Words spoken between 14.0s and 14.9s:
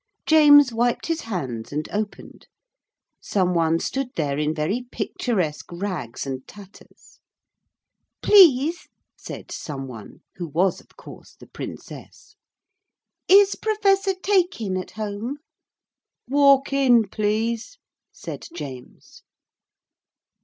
Taykin at